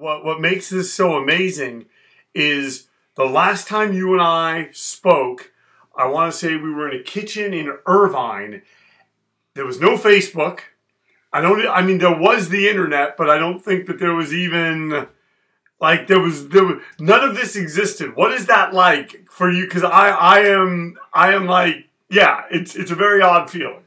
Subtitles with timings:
[0.00, 1.86] What, what, makes this so amazing
[2.34, 5.52] is the last time you and I spoke,
[5.94, 8.62] I want to say we were in a kitchen in Irvine.
[9.54, 10.60] There was no Facebook.
[11.32, 11.66] I don't.
[11.68, 15.06] I mean, there was the internet, but I don't think that there was even
[15.80, 18.16] like there was there was none of this existed.
[18.16, 19.64] What is that like for you?
[19.64, 23.84] Because I I am I am like yeah, it's it's a very odd feeling.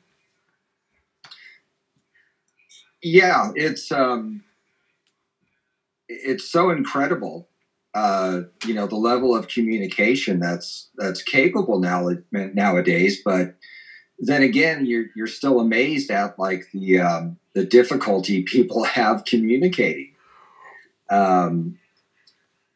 [3.01, 4.43] Yeah, it's um,
[6.23, 7.47] it's so incredible.
[7.95, 13.55] Uh, you know the level of communication that's that's capable now nowadays, but
[14.19, 20.11] then again, you're you're still amazed at like the um, the difficulty people have communicating.
[21.09, 21.77] Um,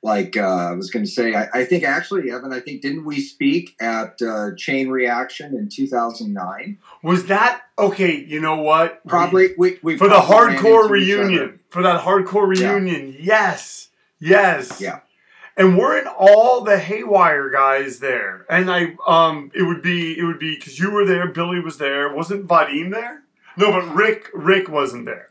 [0.03, 3.03] like uh, I was going to say, I, I, think actually, Evan, I think didn't
[3.03, 6.77] we speak at uh, Chain Reaction in 2009?
[7.01, 8.15] Was that okay?
[8.15, 9.05] You know what?
[9.07, 13.13] Probably we, we for the hardcore reunion for that hardcore reunion.
[13.13, 13.19] Yeah.
[13.19, 13.89] Yes,
[14.19, 14.99] yes, yeah.
[15.55, 18.45] And weren't all the Haywire guys there?
[18.49, 21.79] And I, um, it would be, it would be because you were there, Billy was
[21.79, 23.23] there, wasn't Vadim there?
[23.57, 25.29] No, but Rick, Rick wasn't there.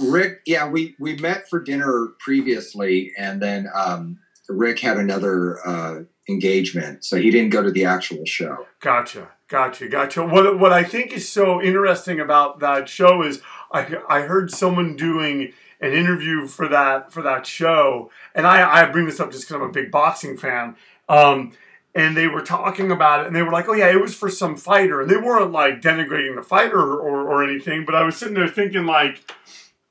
[0.00, 4.18] Rick, yeah, we we met for dinner previously, and then um,
[4.48, 8.66] Rick had another uh, engagement, so he didn't go to the actual show.
[8.80, 10.24] Gotcha, gotcha, gotcha.
[10.24, 13.42] What what I think is so interesting about that show is
[13.72, 15.52] I I heard someone doing
[15.84, 19.60] an interview for that for that show, and I I bring this up just because
[19.60, 20.76] I'm a big boxing fan.
[21.08, 21.52] Um,
[21.94, 24.28] and they were talking about it and they were like, oh yeah, it was for
[24.28, 25.00] some fighter.
[25.00, 28.34] And they weren't like denigrating the fighter or, or, or anything, but I was sitting
[28.34, 29.32] there thinking like,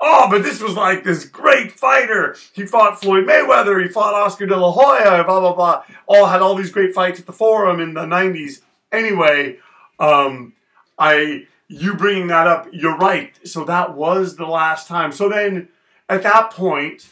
[0.01, 2.35] oh, but this was like this great fighter.
[2.51, 5.83] He fought Floyd Mayweather, he fought Oscar De La Hoya, blah, blah, blah.
[6.05, 8.59] All had all these great fights at the Forum in the 90s.
[8.91, 9.59] Anyway,
[9.97, 10.53] um,
[10.99, 13.33] I you bringing that up, you're right.
[13.47, 15.11] So that was the last time.
[15.11, 15.69] So then
[16.09, 17.07] at that point,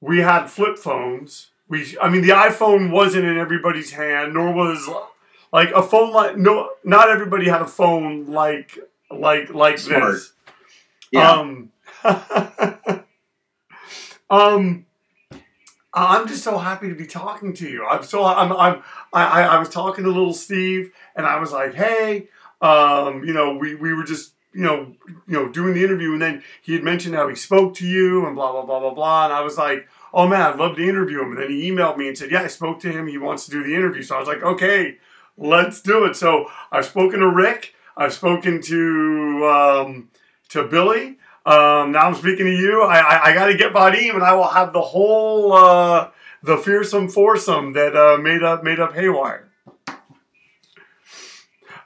[0.00, 1.48] we had flip phones.
[1.68, 4.88] We, I mean, the iPhone wasn't in everybody's hand, nor was
[5.52, 8.78] like a phone like no, not everybody had a phone like
[9.10, 10.12] like like Smart.
[10.12, 10.32] this.
[11.10, 11.30] Yeah.
[11.30, 11.72] Um,
[14.30, 14.86] um,
[15.94, 17.86] I'm just so happy to be talking to you.
[17.86, 18.82] I'm so I'm I'm
[19.12, 22.28] I I was talking to little Steve and I was like, hey,
[22.60, 24.94] um, you know, we we were just you know
[25.26, 28.26] you know doing the interview and then he had mentioned how he spoke to you
[28.26, 30.88] and blah blah blah blah blah and I was like, oh man, I'd love to
[30.88, 31.32] interview him.
[31.32, 33.08] And then he emailed me and said, yeah, I spoke to him.
[33.08, 34.02] He wants to do the interview.
[34.02, 34.96] So I was like, okay,
[35.36, 36.14] let's do it.
[36.14, 37.74] So I've spoken to Rick.
[37.96, 40.10] I've spoken to um,
[40.50, 41.18] to Billy.
[41.46, 42.82] Um, now I'm speaking to you.
[42.82, 46.10] I, I, I got to get Vadim, and I will have the whole uh,
[46.42, 49.48] the fearsome foursome that uh, made up made up Haywire.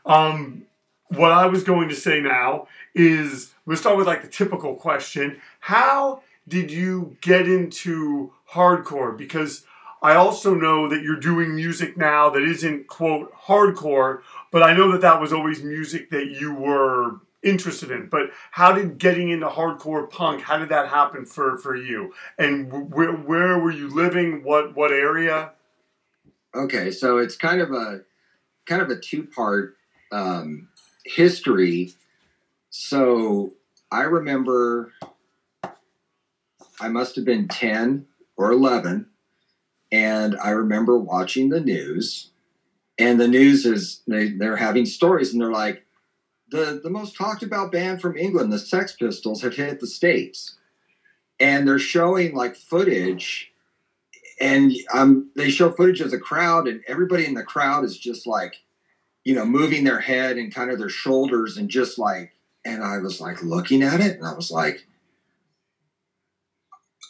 [0.06, 0.64] Um,
[1.08, 5.40] what I was going to say now is let's start with like the typical question:
[5.60, 9.16] How did you get into hardcore?
[9.16, 9.64] Because
[10.02, 14.20] I also know that you're doing music now that isn't quote hardcore,
[14.52, 18.08] but I know that that was always music that you were interested in.
[18.08, 20.42] But how did getting into hardcore punk?
[20.42, 22.14] How did that happen for for you?
[22.38, 24.44] And where where were you living?
[24.44, 25.52] What what area?
[26.54, 28.02] Okay, so it's kind of a
[28.66, 29.76] kind of a two part
[30.12, 30.67] um,
[31.08, 31.92] history.
[32.70, 33.54] So
[33.90, 34.92] I remember
[36.80, 38.06] I must have been ten
[38.36, 39.06] or eleven,
[39.90, 42.30] and I remember watching the news.
[43.00, 45.84] And the news is they, they're having stories, and they're like,
[46.50, 50.56] the the most talked about band from England, the Sex Pistols, have hit the states,
[51.38, 53.52] and they're showing like footage,
[54.40, 58.26] and um, they show footage of the crowd, and everybody in the crowd is just
[58.26, 58.62] like,
[59.28, 62.32] you know, moving their head and kind of their shoulders, and just like,
[62.64, 64.86] and I was like looking at it, and I was like.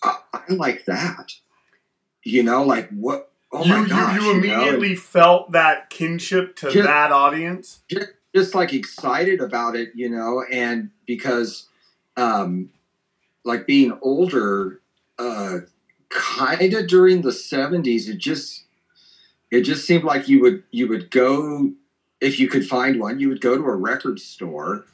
[0.02, 0.16] I,
[0.48, 1.34] like that?
[2.24, 3.30] You know, like what?
[3.52, 4.20] Oh you, my gosh!
[4.20, 5.00] you, you immediately know?
[5.00, 7.82] felt that kinship to Just- that audience.
[7.88, 11.68] just, just like excited about it, you know, and because
[12.16, 12.70] um
[13.44, 14.80] like being older,
[15.20, 15.58] uh
[16.08, 18.64] kind of during the 70s, it just
[19.52, 21.72] it just seemed like you would you would go
[22.20, 24.84] if you could find one, you would go to a record store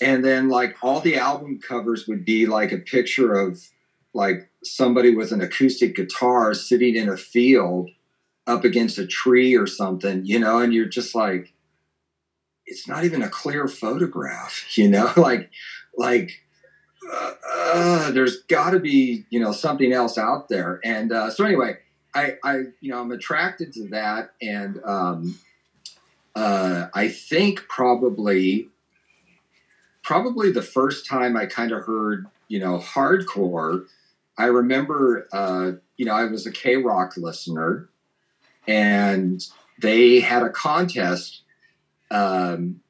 [0.00, 3.68] and then like all the album covers would be like a picture of
[4.12, 7.90] like somebody with an acoustic guitar sitting in a field
[8.46, 11.52] up against a tree or something, you know, and you're just like
[12.66, 15.50] it's not even a clear photograph, you know, like
[15.96, 16.42] like
[17.10, 20.80] uh, uh, there's got to be you know something else out there.
[20.84, 21.78] And uh, so anyway,
[22.14, 25.38] I I you know I'm attracted to that, and um,
[26.34, 28.68] uh, I think probably
[30.02, 33.86] probably the first time I kind of heard you know hardcore.
[34.36, 37.88] I remember, uh, you know, I was a KROQ listener,
[38.66, 39.44] and
[39.80, 41.42] they had a contest
[42.10, 42.80] um,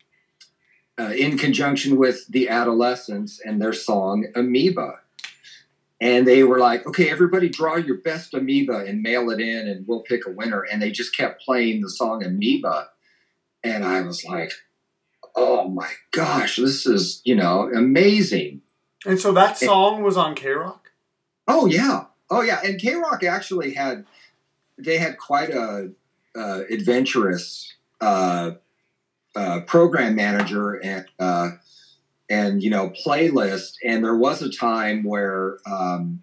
[0.99, 5.01] uh, in conjunction with the Adolescents and their song Amoeba.
[6.01, 9.87] And they were like, okay, everybody draw your best amoeba and mail it in, and
[9.87, 10.63] we'll pick a winner.
[10.63, 12.89] And they just kept playing the song Amoeba.
[13.65, 14.53] And I was like,
[15.35, 18.61] oh my gosh, this is, you know, amazing.
[19.07, 20.79] And so that song was on KROQ?
[21.47, 22.61] Oh yeah, oh yeah.
[22.65, 24.07] And KROQ actually had
[24.79, 25.91] they had quite a
[26.37, 28.53] uh, adventurous uh,
[29.37, 31.51] uh, program manager and uh,
[32.31, 33.75] and you know playlist.
[33.85, 36.23] And there was a time where um,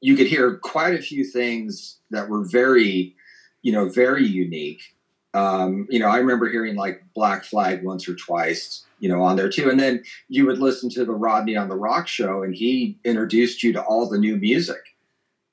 [0.00, 3.14] you could hear quite a few things that were very
[3.62, 4.95] you know very unique.
[5.36, 9.36] Um, you know, I remember hearing like Black Flag once or twice, you know, on
[9.36, 9.68] there too.
[9.68, 13.62] And then you would listen to the Rodney on the Rock show, and he introduced
[13.62, 14.96] you to all the new music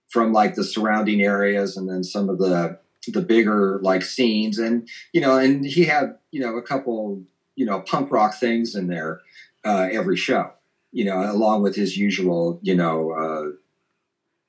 [0.08, 4.88] from like the surrounding areas, and then some of the the bigger like scenes, and
[5.12, 7.22] you know, and he had you know a couple
[7.56, 9.20] you know punk rock things in there
[9.66, 10.50] uh, every show,
[10.94, 13.12] you know, along with his usual you know.
[13.12, 13.58] Uh,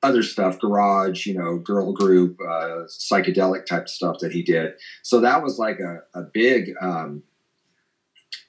[0.05, 4.75] other stuff, garage, you know, girl group, uh, psychedelic type stuff that he did.
[5.03, 7.23] So that was like a, a big um,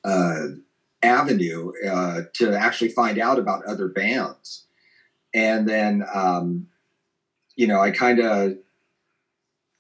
[0.04, 0.48] uh,
[1.02, 4.66] avenue uh, to actually find out about other bands.
[5.34, 6.68] And then, um,
[7.56, 8.58] you know, I kind of,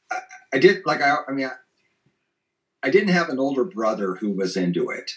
[0.10, 0.18] I,
[0.54, 1.56] I did like, I, I mean, I,
[2.83, 5.12] I didn't have an older brother who was into it.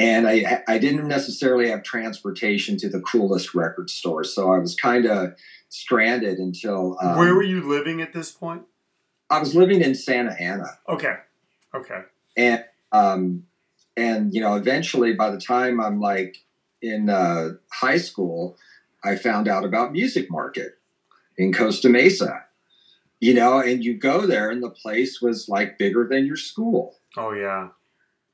[0.00, 4.74] And I, I didn't necessarily have transportation to the coolest record store, So I was
[4.74, 5.34] kind of
[5.68, 6.96] stranded until.
[7.02, 8.62] Um, Where were you living at this point?
[9.28, 10.78] I was living in Santa Ana.
[10.88, 11.16] Okay.
[11.74, 12.00] Okay.
[12.36, 13.44] and um,
[13.96, 16.38] and you know eventually by the time i'm like
[16.82, 18.56] in uh, high school
[19.04, 20.78] i found out about music market
[21.36, 22.44] in costa mesa
[23.20, 26.96] you know and you go there and the place was like bigger than your school
[27.16, 27.68] Oh, yeah.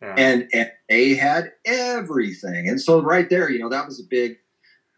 [0.03, 0.15] Yeah.
[0.17, 2.69] and and they had everything.
[2.69, 4.39] And so right there you know that was a big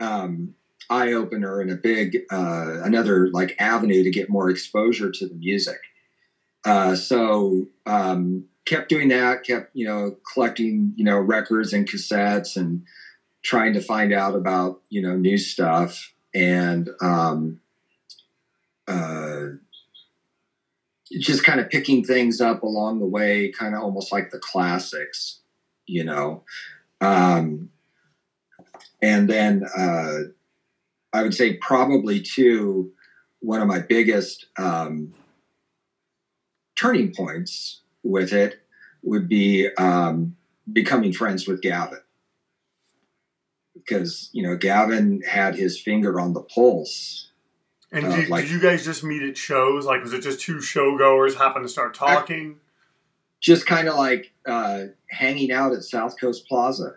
[0.01, 0.55] um,
[0.91, 5.35] eye opener and a big uh, another like avenue to get more exposure to the
[5.35, 5.79] music.
[6.65, 12.57] Uh, so um, kept doing that kept you know collecting you know records and cassettes
[12.57, 12.83] and
[13.43, 16.13] trying to find out about you know new stuff.
[16.35, 17.61] And um,
[18.87, 19.57] uh,
[21.13, 25.41] just kind of picking things up along the way, kind of almost like the classics,
[25.87, 26.45] you know.
[27.01, 27.71] Um,
[29.01, 30.19] and then uh,
[31.13, 32.93] I would say probably too
[33.41, 35.15] one of my biggest um,
[36.77, 38.61] turning points with it
[39.03, 40.37] would be um,
[40.73, 42.01] becoming friends with Gavin.
[43.75, 47.28] Because, you know, Gavin had his finger on the pulse
[47.93, 49.87] and uh, did, like- did you guys just meet at shows?
[49.87, 52.57] Like, was it just two showgoers happen to start talking?
[53.41, 56.97] just kind of like uh, hanging out at South Coast Plaza,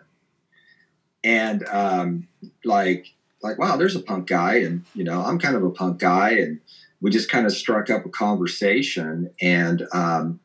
[1.22, 2.28] and um,
[2.64, 3.06] like
[3.42, 6.30] like wow, there's a punk guy, and you know I'm kind of a punk guy,
[6.30, 6.60] and
[7.00, 10.40] we just kind of struck up a conversation, and um,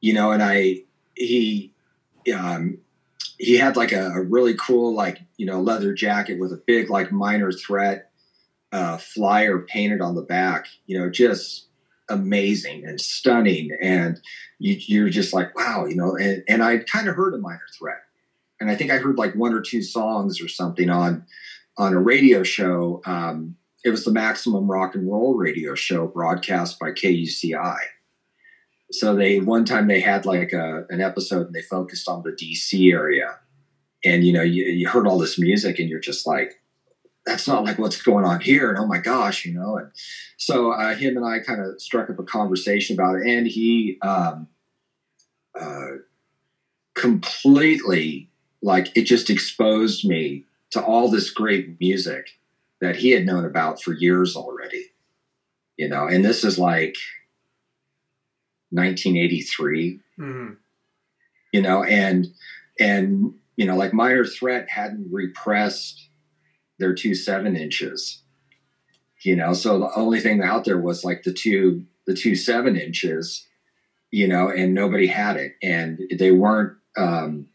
[0.00, 0.82] you know, and I
[1.14, 1.72] he
[2.34, 2.78] um,
[3.38, 6.88] he had like a, a really cool like you know leather jacket with a big
[6.88, 8.05] like minor threat
[8.76, 11.68] uh, flyer painted on the back, you know, just
[12.10, 14.20] amazing and stunning and
[14.58, 17.58] you, you're just like, wow, you know, and, and I kind of heard a minor
[17.78, 18.02] threat.
[18.60, 21.24] And I think I heard like one or two songs or something on
[21.78, 23.00] on a radio show.
[23.06, 27.76] Um, it was the Maximum Rock and Roll radio show broadcast by KUCI.
[28.92, 32.30] So they one time they had like a, an episode and they focused on the
[32.30, 33.38] DC area,
[34.04, 36.60] and you know you, you heard all this music and you're just like,
[37.26, 38.70] that's not like what's going on here.
[38.70, 39.76] And oh my gosh, you know.
[39.76, 39.90] And
[40.36, 43.98] so uh, him and I kind of struck up a conversation about it, and he
[44.00, 44.46] um,
[45.60, 45.96] uh,
[46.94, 48.30] completely
[48.62, 52.38] like it just exposed me to all this great music
[52.80, 54.92] that he had known about for years already.
[55.76, 56.96] You know, and this is like
[58.70, 60.00] 1983.
[60.18, 60.54] Mm-hmm.
[61.52, 62.28] You know, and
[62.78, 66.05] and you know, like Minor Threat hadn't repressed
[66.78, 68.22] their two seven inches.
[69.22, 72.76] You know, so the only thing out there was like the two the two seven
[72.76, 73.46] inches,
[74.10, 77.48] you know, and nobody had it, and they weren't um,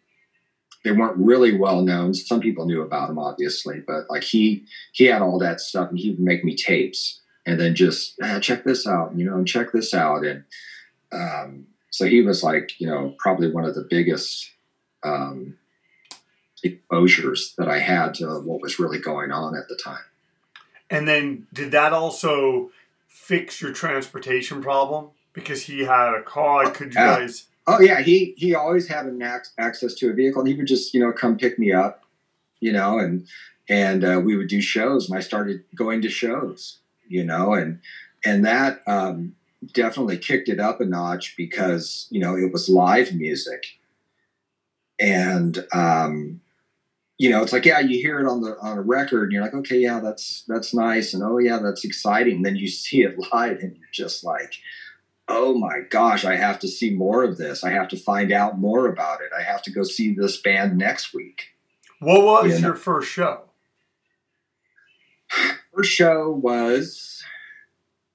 [0.84, 2.14] they weren't really well known.
[2.14, 6.00] Some people knew about him, obviously, but like he he had all that stuff, and
[6.00, 9.48] he would make me tapes, and then just ah, check this out, you know, and
[9.48, 10.44] check this out, and
[11.12, 14.50] um, so he was like, you know, probably one of the biggest
[15.04, 15.58] um,
[16.64, 20.04] exposures that I had to what was really going on at the time.
[20.90, 22.72] And then, did that also
[23.08, 26.70] fix your transportation problem because he had a car?
[26.70, 27.48] Could you guys?
[27.68, 29.22] Oh yeah, he he always had an
[29.58, 32.04] access to a vehicle, and he would just you know come pick me up,
[32.60, 33.28] you know, and
[33.70, 37.80] and uh, we would do shows, and I started going to shows, you know, and
[38.26, 39.36] and that um,
[39.74, 43.78] definitely kicked it up a notch because you know it was live music,
[45.00, 46.42] and um,
[47.22, 49.44] you know it's like yeah you hear it on the on a record and you're
[49.44, 53.16] like okay yeah that's that's nice and oh yeah that's exciting then you see it
[53.32, 54.54] live and you're just like
[55.32, 57.64] oh my gosh, I have to see more of this.
[57.64, 59.32] I have to find out more about it.
[59.38, 61.54] I have to go see this band next week.
[62.00, 63.44] What was you your first show?
[65.74, 67.24] First show was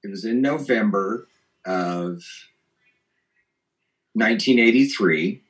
[0.03, 1.27] it was in November
[1.65, 2.21] of
[4.13, 5.41] 1983.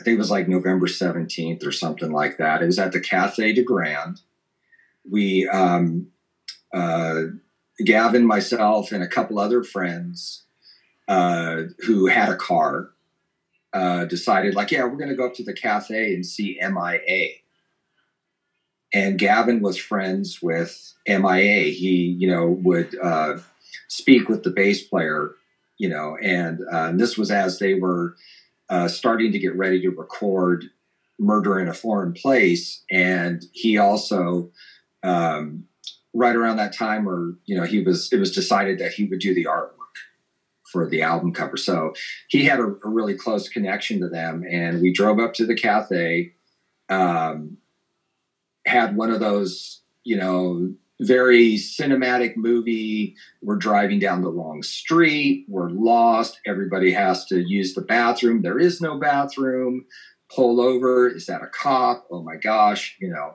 [0.00, 2.62] I think it was like November 17th or something like that.
[2.62, 4.20] It was at the Cathay de Grande.
[5.10, 6.08] We um,
[6.72, 7.22] uh,
[7.84, 10.44] Gavin, myself, and a couple other friends
[11.06, 12.90] uh, who had a car
[13.72, 17.30] uh, decided, like, yeah, we're going to go up to the cafe and see MIA.
[18.92, 21.72] And Gavin was friends with MIA.
[21.72, 23.38] He, you know, would uh,
[23.88, 25.32] speak with the bass player,
[25.76, 28.16] you know, and, uh, and this was as they were
[28.70, 30.64] uh, starting to get ready to record
[31.18, 32.84] Murder in a Foreign Place.
[32.90, 34.50] And he also
[35.02, 35.64] um,
[36.14, 39.20] right around that time or, you know he was it was decided that he would
[39.20, 39.72] do the artwork
[40.70, 41.94] for the album cover so
[42.28, 45.54] he had a, a really close connection to them and we drove up to the
[45.54, 46.32] cafe
[46.90, 47.56] um,
[48.66, 53.14] had one of those you know very cinematic movie.
[53.42, 55.44] We're driving down the long street.
[55.48, 56.40] We're lost.
[56.46, 58.42] Everybody has to use the bathroom.
[58.42, 59.86] There is no bathroom.
[60.34, 61.08] Pull over.
[61.08, 62.06] Is that a cop?
[62.10, 63.34] Oh my gosh you know.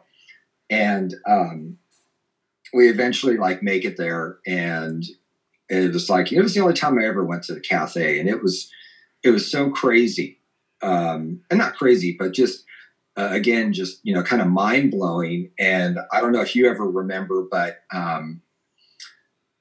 [0.70, 1.78] And um,
[2.74, 4.40] we eventually like make it there.
[4.46, 5.06] And
[5.70, 8.20] it was like it was the only time I ever went to the cafe.
[8.20, 8.70] And it was
[9.24, 10.40] it was so crazy.
[10.82, 12.66] Um and not crazy but just
[13.16, 16.68] uh, again just you know kind of mind blowing and I don't know if you
[16.70, 18.42] ever remember but um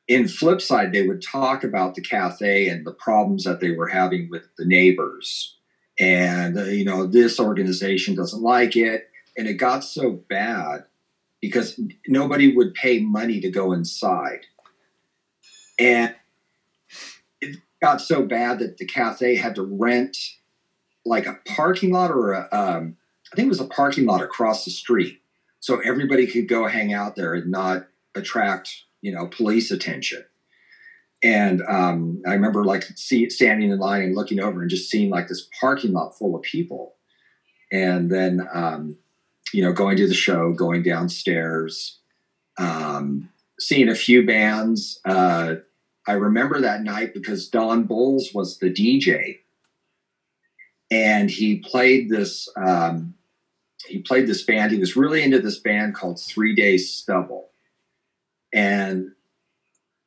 [0.08, 4.28] in Flipside they would talk about the cafe and the problems that they were having
[4.30, 5.56] with the neighbors.
[5.98, 9.08] And uh, you know this organization doesn't like it.
[9.36, 10.84] And it got so bad
[11.40, 14.40] because nobody would pay money to go inside.
[15.78, 16.14] And
[17.40, 20.16] it got so bad that the cafe had to rent
[21.04, 22.96] like a parking lot or a, um,
[23.32, 25.20] I think it was a parking lot across the street.
[25.60, 30.24] So everybody could go hang out there and not attract, you know, police attention.
[31.22, 35.08] And um, I remember like see, standing in line and looking over and just seeing
[35.08, 36.96] like this parking lot full of people.
[37.70, 38.98] And then um,
[39.52, 41.98] you know, going to the show, going downstairs,
[42.58, 43.28] um,
[43.60, 45.00] seeing a few bands.
[45.04, 45.56] Uh,
[46.06, 49.38] I remember that night because Don Bolles was the DJ,
[50.90, 52.48] and he played this.
[52.56, 53.14] Um,
[53.86, 54.72] he played this band.
[54.72, 57.50] He was really into this band called Three Days Stubble,
[58.52, 59.12] and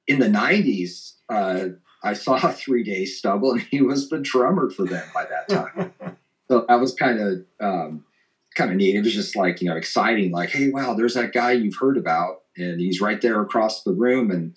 [0.08, 1.70] in the '90s, uh,
[2.03, 5.94] I saw Three Days Stubble, and he was the drummer for them by that time.
[6.48, 8.05] so that was kind of um,
[8.55, 8.96] kind of neat.
[8.96, 11.98] It was just like, you know, exciting, like, hey, wow, there's that guy you've heard
[11.98, 14.32] about, and he's right there across the room.
[14.32, 14.55] And,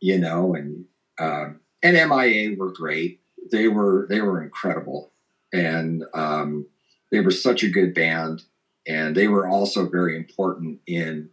[0.00, 0.84] you know, and
[1.18, 3.20] um, and MIA were great.
[3.50, 5.12] They were they were incredible.
[5.52, 6.66] And um,
[7.14, 8.42] they were such a good band.
[8.88, 11.30] And they were also very important in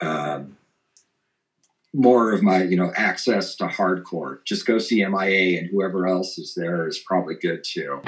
[0.00, 0.56] um,
[1.92, 4.38] more of my, you know, access to hardcore.
[4.46, 8.00] Just go see MIA and whoever else is there is probably good too.